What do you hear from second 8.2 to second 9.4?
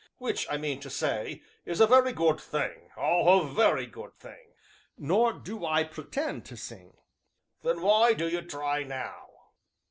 'ee try now?"